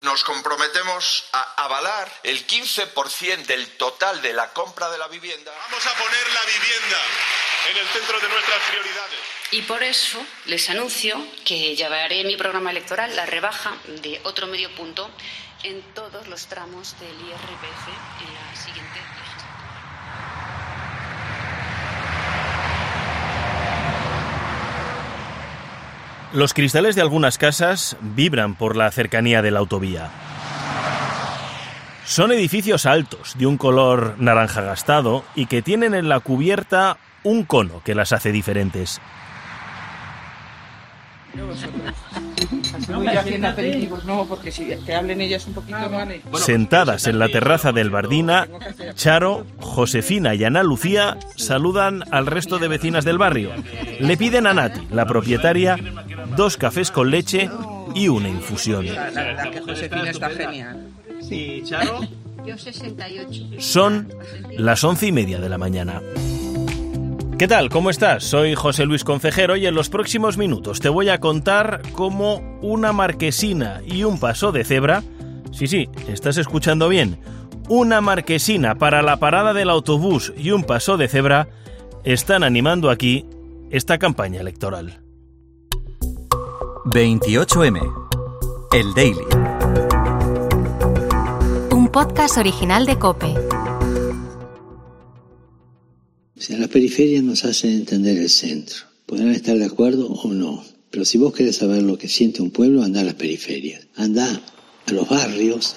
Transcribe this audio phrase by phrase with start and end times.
[0.00, 5.52] Nos comprometemos a avalar el 15% del total de la compra de la vivienda.
[5.70, 6.98] Vamos a poner la vivienda
[7.70, 9.18] en el centro de nuestras prioridades.
[9.50, 14.46] Y por eso les anuncio que llevaré en mi programa electoral la rebaja de otro
[14.46, 15.10] medio punto
[15.64, 17.88] en todos los tramos del IRPF
[18.20, 19.57] en la siguiente legislatura.
[26.32, 30.10] Los cristales de algunas casas vibran por la cercanía de la autovía.
[32.04, 37.44] Son edificios altos, de un color naranja gastado y que tienen en la cubierta un
[37.44, 39.00] cono que las hace diferentes.
[46.34, 48.48] Sentadas en la terraza del Bardina,
[48.94, 53.52] Charo, Josefina y Ana Lucía saludan al resto de vecinas del barrio.
[54.00, 55.76] Le piden a Nati, la propietaria,
[56.38, 57.50] dos cafés con leche
[57.96, 58.86] y una infusión.
[58.86, 60.86] La verdad que Josefina está genial.
[61.28, 61.98] ¿Y Charo?
[62.46, 63.46] Yo 68.
[63.58, 64.08] Son
[64.56, 66.00] las once y media de la mañana.
[67.40, 67.68] ¿Qué tal?
[67.70, 68.22] ¿Cómo estás?
[68.22, 72.92] Soy José Luis Concejero y en los próximos minutos te voy a contar cómo una
[72.92, 75.02] marquesina y un paso de cebra,
[75.50, 77.18] sí, sí, estás escuchando bien,
[77.68, 81.48] una marquesina para la parada del autobús y un paso de cebra
[82.04, 83.26] están animando aquí
[83.70, 85.07] esta campaña electoral.
[86.90, 87.80] 28M.
[88.72, 89.26] El Daily.
[91.70, 93.26] Un podcast original de Cope.
[96.34, 98.86] O sea, las periferias nos hacen entender el centro.
[99.04, 100.64] Podrán estar de acuerdo o no.
[100.90, 103.86] Pero si vos querés saber lo que siente un pueblo, anda a las periferias.
[103.94, 104.40] Anda
[104.86, 105.76] a los barrios,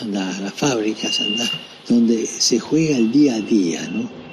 [0.00, 1.48] anda a las fábricas, anda
[1.88, 4.25] donde se juega el día a día, ¿no?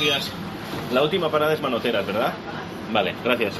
[0.00, 0.30] Días.
[0.92, 2.32] La última parada es Manoteras, ¿verdad?
[2.92, 3.54] Vale, gracias.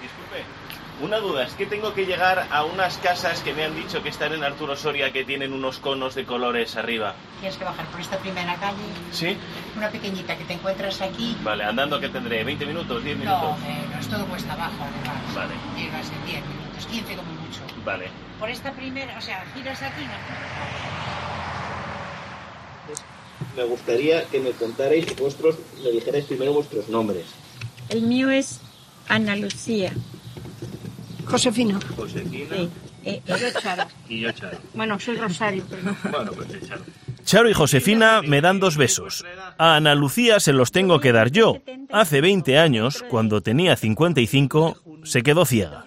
[0.00, 0.44] Disculpe,
[1.00, 4.08] una duda, es que tengo que llegar a unas casas que me han dicho que
[4.08, 7.14] están en Arturo Soria que tienen unos conos de colores arriba.
[7.40, 8.82] Tienes que bajar por esta primera calle,
[9.12, 9.36] ¿Sí?
[9.76, 11.36] una pequeñita que te encuentras aquí.
[11.42, 13.42] Vale, andando que tendré 20 minutos, 10 minutos.
[13.42, 15.34] No, menos, todo cuesta abajo además.
[15.34, 15.54] Vale.
[15.76, 17.84] Llegas en 10 minutos, 15 como mucho.
[17.84, 18.06] Vale.
[18.38, 20.12] Por esta primera, o sea, giras aquí, ¿no?
[23.56, 27.26] Me gustaría que me contarais vuestros, me dijerais primero vuestros nombres.
[27.88, 28.60] El mío es
[29.08, 29.92] Ana Lucía.
[31.26, 31.78] Josefina.
[31.96, 32.68] Josefina
[33.04, 33.84] Eh, yo, Charo.
[34.08, 34.58] y yo, Charo.
[34.74, 35.94] Bueno, soy Rosario, pero...
[36.10, 36.82] Bueno, pues sí, Charo.
[37.24, 39.24] Charo y Josefina me dan dos besos.
[39.58, 41.58] A Ana Lucía se los tengo que dar yo.
[41.90, 45.84] Hace 20 años, cuando tenía 55, se quedó ciega.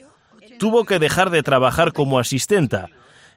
[0.59, 2.89] Tuvo que dejar de trabajar como asistenta.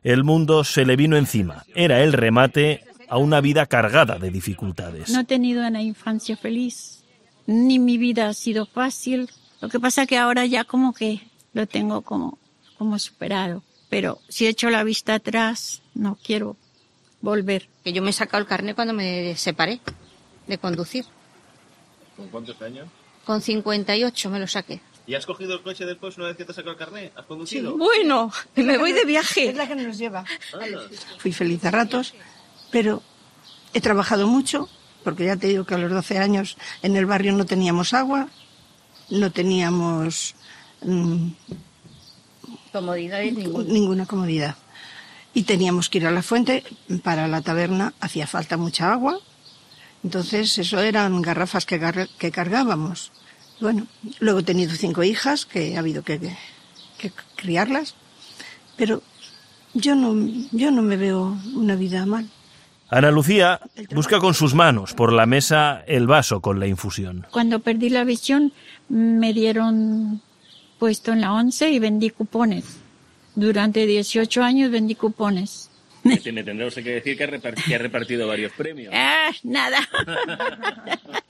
[0.03, 1.65] El mundo se le vino encima.
[1.75, 5.11] Era el remate a una vida cargada de dificultades.
[5.11, 7.05] No he tenido una infancia feliz,
[7.47, 9.31] ni mi vida ha sido fácil.
[9.61, 12.39] Lo que pasa que ahora ya como que lo tengo como,
[12.77, 13.63] como superado.
[13.89, 16.57] Pero si echo la vista atrás, no quiero
[17.21, 17.69] volver.
[17.83, 19.81] Que yo me he sacado el carnet cuando me separé
[20.47, 21.07] de conducir.
[22.17, 22.89] ¿Con cuántos años?
[23.25, 24.81] Con 58 me lo saqué.
[25.09, 27.13] ¿Y has cogido el coche después una vez que te has sacado el carnet?
[27.17, 27.77] ¿Has conducido?
[27.79, 29.49] Bueno, me voy de viaje.
[29.49, 30.25] Es la que nos lleva.
[31.19, 32.15] Fui feliz a ratos,
[32.71, 33.03] pero
[33.73, 34.69] he trabajado mucho,
[35.05, 38.29] porque ya te digo que a los 12 años en el barrio no teníamos agua,
[39.09, 40.35] no teníamos
[40.83, 41.29] mm,
[42.73, 43.65] Comodidades ninguna.
[43.73, 44.57] ninguna comodidad.
[45.35, 46.65] Y teníamos que ir a la fuente,
[47.03, 49.19] para la taberna hacía falta mucha agua,
[50.05, 53.11] entonces eso eran garrafas que, gar- que cargábamos.
[53.61, 53.87] Bueno,
[54.21, 56.19] luego he tenido cinco hijas que ha habido que,
[56.99, 57.95] que criarlas,
[58.77, 59.03] pero
[59.75, 60.15] yo no,
[60.53, 62.29] yo no me veo una vida mal.
[62.91, 63.61] Ana Lucía
[63.91, 67.27] busca con sus manos por la mesa el vaso con la infusión.
[67.31, 68.53] Cuando perdí la visión,
[68.89, 70.23] me dieron
[70.79, 72.79] puesto en la 11 y vendí cupones.
[73.35, 75.71] Durante 18 años vendí cupones.
[76.03, 78.95] Me tendrá usted que decir que ha, repartido varios premios.
[78.97, 79.79] Ah, nada.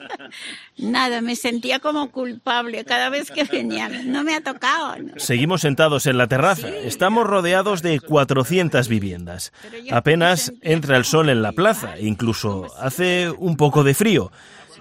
[0.77, 3.89] nada, me sentía como culpable cada vez que venía.
[3.89, 4.97] No me ha tocado.
[4.99, 5.13] ¿no?
[5.17, 6.69] Seguimos sentados en la terraza.
[6.69, 9.53] Estamos rodeados de 400 viviendas.
[9.91, 14.31] Apenas entra el sol en la plaza incluso hace un poco de frío.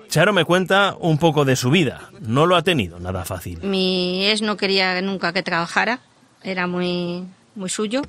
[0.09, 2.09] Charo me cuenta un poco de su vida.
[2.21, 3.59] No lo ha tenido nada fácil.
[3.61, 6.00] Mi ex no quería nunca que trabajara,
[6.43, 8.01] era muy, muy suyo.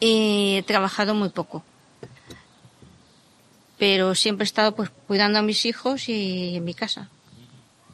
[0.00, 1.64] Y he trabajado muy poco.
[3.78, 7.08] Pero siempre he estado pues cuidando a mis hijos y en mi casa.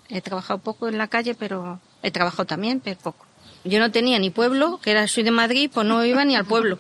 [0.09, 3.27] He trabajado poco en la calle, pero he trabajado también, pero poco.
[3.65, 6.45] Yo no tenía ni pueblo, que era soy de Madrid, pues no iba ni al
[6.45, 6.79] pueblo.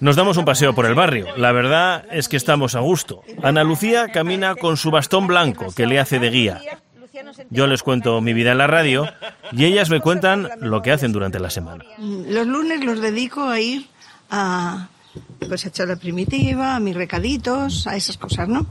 [0.00, 1.28] Nos damos un paseo por el barrio.
[1.36, 3.22] La verdad es que estamos a gusto.
[3.42, 6.60] Ana Lucía camina con su bastón blanco que le hace de guía.
[7.50, 9.06] Yo les cuento mi vida en la radio
[9.52, 11.84] y ellas me cuentan lo que hacen durante la semana.
[11.98, 13.86] Los lunes los dedico a ir
[14.30, 14.88] a
[15.48, 18.66] pues a echar la primitiva, a mis recaditos, a esas cosas, ¿no?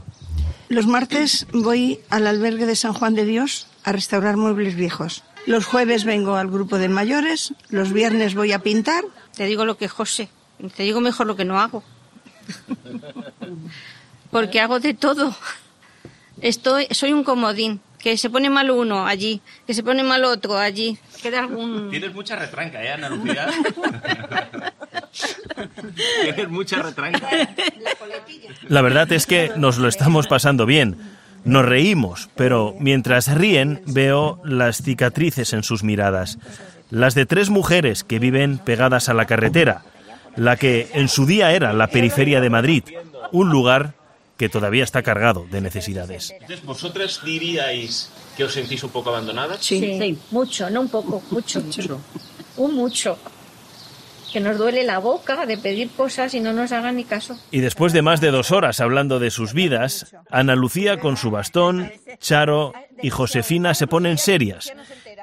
[0.68, 5.22] Los martes voy al albergue de San Juan de Dios a restaurar muebles viejos.
[5.44, 9.04] Los jueves vengo al grupo de mayores, los viernes voy a pintar.
[9.36, 10.28] Te digo lo que José,
[10.76, 11.82] te digo mejor lo que no hago.
[14.30, 15.34] Porque hago de todo.
[16.40, 17.80] Estoy, soy un comodín.
[17.98, 20.98] Que se pone mal uno allí, que se pone mal otro allí.
[21.22, 21.88] Queda algún...
[21.88, 23.46] Tienes mucha retranca, ¿eh, Ana Lucía?
[26.22, 27.28] Tienes mucha retranca.
[28.68, 30.96] La verdad es que nos lo estamos pasando bien.
[31.44, 36.38] Nos reímos, pero mientras ríen veo las cicatrices en sus miradas.
[36.90, 39.82] Las de tres mujeres que viven pegadas a la carretera,
[40.36, 42.84] la que en su día era la periferia de Madrid,
[43.32, 43.94] un lugar
[44.36, 46.30] que todavía está cargado de necesidades.
[46.32, 49.58] Entonces, ¿vosotras diríais que os sentís un poco abandonadas?
[49.60, 51.60] Sí, mucho, no un poco, mucho.
[51.60, 52.00] mucho.
[52.56, 53.18] Un mucho.
[54.32, 57.38] Que nos duele la boca de pedir cosas y no nos hagan ni caso.
[57.50, 61.30] Y después de más de dos horas hablando de sus vidas, Ana Lucía con su
[61.30, 64.72] bastón, Charo y Josefina se ponen serias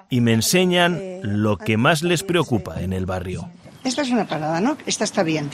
[0.10, 3.50] y me enseñan lo que más les preocupa en el barrio.
[3.84, 4.78] Esta es una parada, ¿no?
[4.86, 5.50] Esta está bien.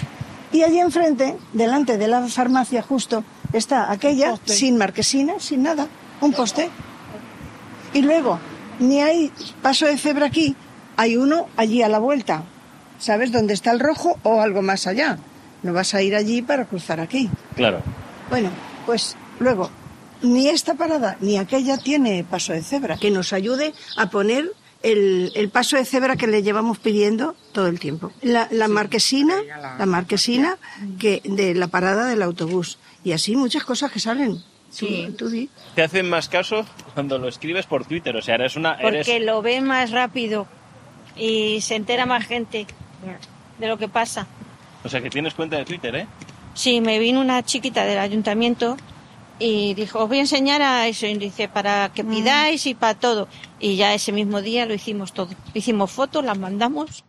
[0.52, 3.24] Y allí enfrente, delante de la farmacia justo,
[3.54, 5.88] está aquella sin marquesina, sin nada,
[6.22, 6.70] un poste.
[7.94, 8.40] Y luego,
[8.80, 9.32] ni hay
[9.62, 10.56] paso de cebra aquí,
[10.98, 12.44] hay uno allí a la vuelta.
[12.98, 15.18] ¿Sabes dónde está el rojo o algo más allá?
[15.64, 17.30] No vas a ir allí para cruzar aquí.
[17.56, 17.82] Claro.
[18.30, 18.50] Bueno,
[18.86, 19.70] pues luego,
[20.22, 24.52] ni esta parada ni aquella tiene paso de cebra que nos ayude a poner
[24.84, 28.12] el, el paso de cebra que le llevamos pidiendo todo el tiempo.
[28.22, 29.36] La, la marquesina,
[29.80, 30.58] la marquesina
[31.00, 32.78] que de la parada del autobús.
[33.04, 34.44] Y así muchas cosas que salen.
[34.70, 35.06] Sí.
[35.10, 35.50] Tú, tú di.
[35.74, 38.76] Te hacen más caso cuando lo escribes por Twitter, o sea, eres una...
[38.76, 39.08] Eres...
[39.08, 40.48] Porque lo ve más rápido
[41.16, 42.68] y se entera más gente
[43.58, 44.28] de lo que pasa.
[44.84, 46.08] O sea, que tienes cuenta de Twitter, ¿eh?
[46.54, 48.78] Sí, me vino una chiquita del ayuntamiento
[49.40, 52.94] y dijo, os voy a enseñar a eso, y dice, para que pidáis y para
[52.94, 53.28] todo.
[53.60, 55.30] Y ya ese mismo día lo hicimos todo.
[55.54, 57.04] Hicimos fotos, las mandamos.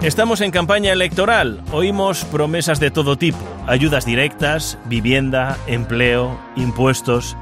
[0.00, 1.62] Estamos en campaña electoral.
[1.72, 3.38] Oímos promesas de todo tipo.
[3.66, 7.36] Ayudas directas, vivienda, empleo, impuestos.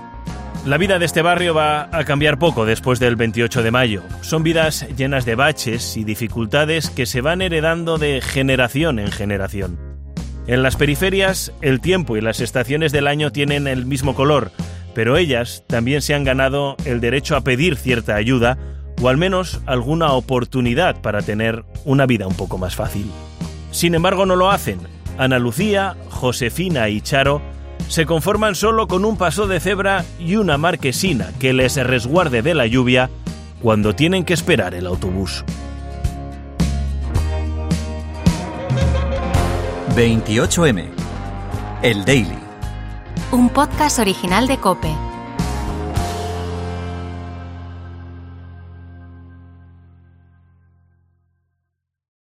[0.66, 4.02] La vida de este barrio va a cambiar poco después del 28 de mayo.
[4.20, 9.78] Son vidas llenas de baches y dificultades que se van heredando de generación en generación.
[10.46, 14.50] En las periferias, el tiempo y las estaciones del año tienen el mismo color,
[14.94, 18.58] pero ellas también se han ganado el derecho a pedir cierta ayuda
[19.00, 23.10] o al menos alguna oportunidad para tener una vida un poco más fácil.
[23.70, 24.80] Sin embargo, no lo hacen.
[25.18, 27.40] Ana Lucía, Josefina y Charo
[27.86, 32.54] se conforman solo con un paso de cebra y una marquesina que les resguarde de
[32.54, 33.10] la lluvia
[33.62, 35.44] cuando tienen que esperar el autobús.
[39.96, 40.84] 28M.
[41.82, 42.38] El Daily.
[43.32, 45.07] Un podcast original de Cope.